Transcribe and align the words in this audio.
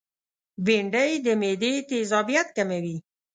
بېنډۍ 0.65 1.11
د 1.25 1.27
معدې 1.41 1.73
تيزابیت 1.89 2.47
کموي 2.57 2.97